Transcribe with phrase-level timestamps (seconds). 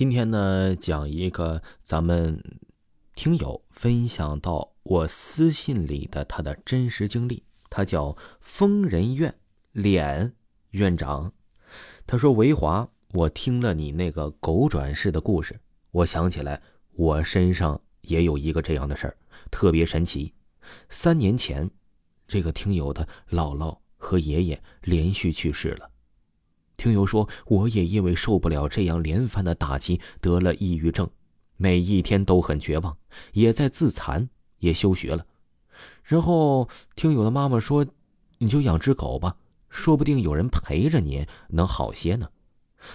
[0.00, 2.42] 今天呢，讲一个咱们
[3.14, 7.44] 听友分享到我私信里的他的真实经历。
[7.68, 9.34] 他叫疯人院
[9.72, 10.32] 脸
[10.70, 11.34] 院长，
[12.06, 15.60] 他说：“维华，我听了你那个狗转世的故事，
[15.90, 16.62] 我想起来
[16.92, 19.14] 我身上也有一个这样的事儿，
[19.50, 20.32] 特别神奇。
[20.88, 21.70] 三年前，
[22.26, 25.90] 这个听友的姥姥和爷爷连续去世了。”
[26.80, 31.06] 听友说，我也因为受不了这样连番的打击，得了抑郁症，
[31.58, 32.96] 每一天都很绝望，
[33.32, 35.26] 也在自残，也休学了。
[36.02, 37.84] 然后听友的妈妈说
[38.40, 39.36] ：“你就养只狗吧，
[39.68, 42.30] 说不定有人陪着你能好些呢。”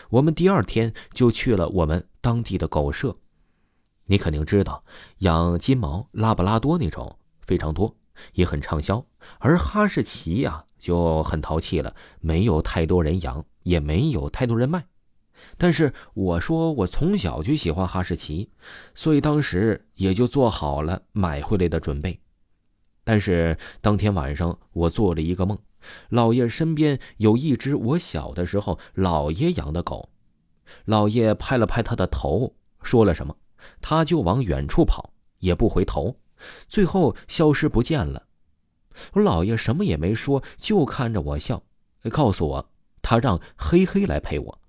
[0.09, 3.16] 我们第二天就去了我们当地的狗舍。
[4.06, 4.84] 你肯定知道，
[5.20, 7.95] 养金毛、拉布拉多那种非常多，
[8.34, 9.06] 也很畅销，
[9.38, 13.45] 而哈士奇呀就很淘气了，没有太多人养。
[13.66, 14.86] 也没有太多人卖，
[15.58, 18.52] 但是我说我从小就喜欢哈士奇，
[18.94, 22.20] 所以当时也就做好了买回来的准备。
[23.04, 25.58] 但是当天晚上我做了一个梦，
[26.09, 30.09] 老爷身边有一只我小的时候老爷养的狗，
[30.86, 33.36] 老爷拍了拍他的头，说了什么，
[33.82, 36.20] 他就往远处跑，也不回头，
[36.67, 38.28] 最后消失不见了。
[39.14, 41.64] 我老爷什么也没说，就看着我笑，
[42.11, 42.70] 告诉我。
[43.06, 44.59] 他让黑黑来陪我，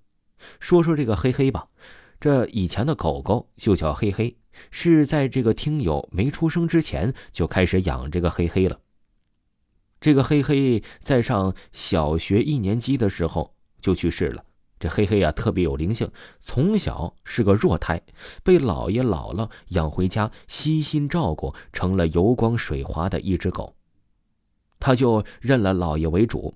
[0.59, 1.69] 说说这个黑黑吧。
[2.19, 4.37] 这以前的狗狗就叫黑黑，
[4.69, 8.79] 是在这个听友没出生之前就开始养这个黑黑了。
[9.99, 14.43] 这个黑黑在上小学一年级的时候就去世了。
[14.79, 16.07] 这黑黑啊特别有灵性，
[16.39, 17.99] 从小是个弱胎，
[18.43, 23.75] 被姥爷姥姥养回家，悉心照顾，成了油光水滑的一只狗。
[24.79, 26.53] 他就认了姥爷为主。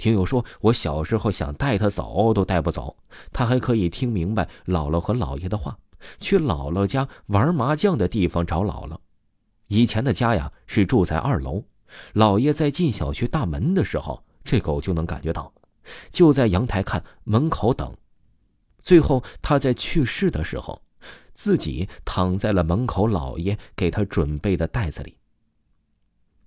[0.00, 2.96] 听友说，我小时候想带他走都带不走，
[3.34, 5.78] 他还可以听明白姥姥和姥爷的话，
[6.18, 8.96] 去姥姥家玩麻将的地方找姥姥。
[9.66, 11.62] 以前的家呀是住在二楼，
[12.14, 15.52] 姥爷在进小区大门的时候，这狗就能感觉到，
[16.10, 17.94] 就在阳台看，门口等。
[18.80, 20.80] 最后他在去世的时候，
[21.34, 25.18] 自己躺在了门口姥爷给他准备的袋子里。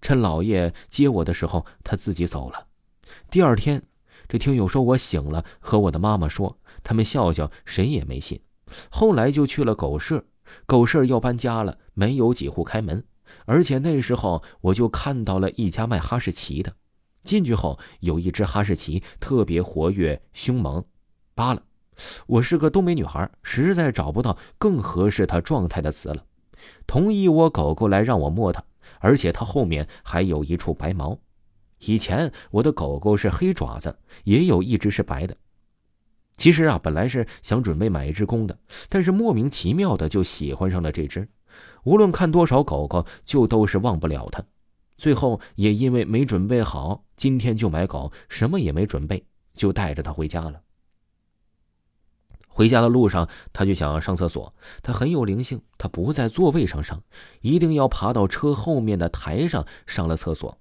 [0.01, 2.65] 趁姥爷接我的时候，他自己走了。
[3.29, 3.83] 第二天，
[4.27, 8.41] 这听友说我醒了，和我的妈妈说，他们笑笑，谁也没信。
[8.89, 10.23] 后来就去了狗舍，
[10.65, 13.03] 狗舍要搬家了，没有几户开门，
[13.45, 16.73] 而且那时候我就看到了一家卖哈士奇的。
[17.23, 20.83] 进去后，有一只哈士奇特别活跃、凶猛，
[21.35, 21.63] 扒了。
[22.25, 26.25] 我是个东北女孩，实在找不到更合适它状态的词了，
[26.87, 28.63] 同意我狗狗来让我摸它，
[28.99, 31.19] 而且它后面还有一处白毛。
[31.85, 35.35] 以前我的狗狗是黑爪子，也有一只是白的。
[36.37, 38.57] 其实啊，本来是想准备买一只公的，
[38.89, 41.27] 但是莫名其妙的就喜欢上了这只。
[41.83, 44.43] 无论看多少狗狗，就都是忘不了它。
[44.97, 49.23] 最后也因为没准备好，今天就买狗，什么也没准备，
[49.53, 50.61] 就带着它回家了。
[52.47, 54.53] 回家的路上，他就想上厕所。
[54.83, 57.01] 他很有灵性，他不在座位上上，
[57.41, 60.55] 一定要爬到车后面的台上上了厕所。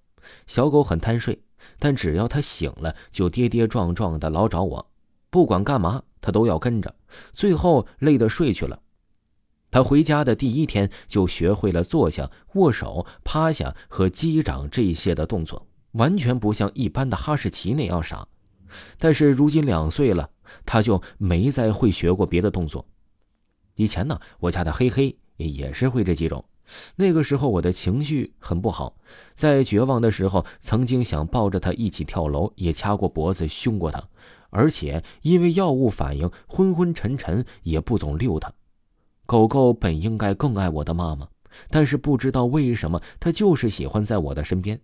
[0.46, 1.42] 小狗很贪睡，
[1.78, 4.90] 但只要它醒了，就跌跌撞撞的老找我，
[5.30, 6.94] 不管干嘛，它都要跟着。
[7.32, 8.80] 最后累得睡去了。
[9.70, 18.28] 他回家的第一天就学会了坐下、握手、趴下和击掌这些的动作，完全不像一般的哈士奇那样傻。
[18.98, 20.28] 但是如今两岁了，
[20.66, 22.86] 他就没再会学过别的动作。
[23.76, 26.44] 以前呢，我家的黑黑也是会这几种。
[26.96, 28.96] 那个时候我的情绪很不好，
[29.34, 34.02] 在绝望的时候，曾经想抱着他一起跳楼，也掐过脖子凶过他，
[34.50, 38.52] 而且因为药物反应昏昏沉沉，也不总遛他。
[39.26, 41.28] 狗狗本应该更爱我的妈妈，
[41.70, 44.80] 但是不知道为什么，它就是喜欢在我的身边，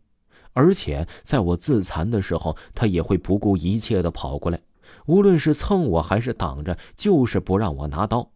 [0.53, 4.61] 而且在我自残的时候，它也会不顾一切的跑过来，
[5.07, 8.31] 无论是蹭我还是挡着，就是不让我拿刀。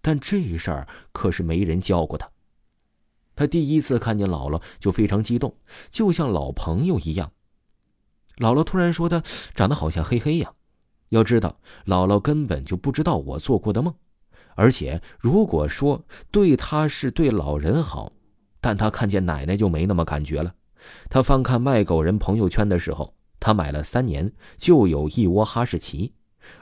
[0.00, 2.30] 但这事儿可是没人教过他。
[3.38, 5.54] 他第一次看见姥姥就非常激动，
[5.92, 7.30] 就像老朋友一样。
[8.38, 9.22] 姥姥突然说：“他
[9.54, 10.52] 长得好像黑黑呀。”
[11.10, 13.94] 要知道，姥姥根本就不知道我做过的梦。
[14.56, 18.10] 而且，如果说对他是对老人好，
[18.60, 20.52] 但他看见奶奶就没那么感觉了。
[21.08, 26.12] 他翻看卖狗人朋友圈的时候，他买了三年就有一窝哈士奇，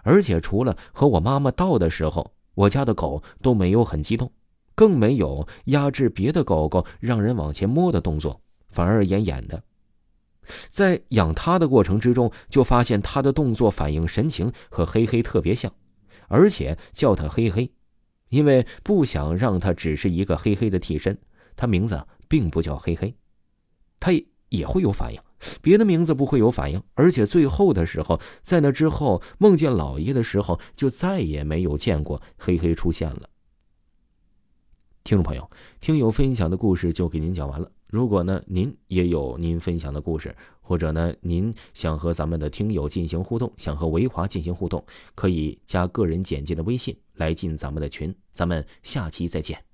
[0.03, 4.31] 而且除了和我妈妈到的时候，我家的狗都没有很激动。
[4.77, 9.61] 更没有压制别的狗狗让人往前摸的动作，反而演演的。
[10.71, 15.73] 在养它的过程之中，就发现它的动作、反应、神情和黑黑特别像，
[16.29, 17.69] 而且叫它黑黑，
[18.29, 21.19] 因为不想让它只是一个黑黑的替身。
[21.57, 23.13] 它名字并不叫黑黑，
[23.99, 25.21] 它也也会有反应，
[25.61, 26.81] 别的名字不会有反应。
[26.95, 33.23] 而且最后的时候，在那之后梦见老爷的时候，就再也没有见过黑黑出现了。
[35.07, 35.51] 听众朋友，
[35.81, 37.71] 听友分享的故事就给您讲完了。
[37.87, 48.13] 如果呢，您也有您分享的故事，或者呢，您想和咱们的听友进行互动，想和维华进行互动，可以加个人简介的微信来进咱们的群。
[48.33, 49.66] 咱们下期再见。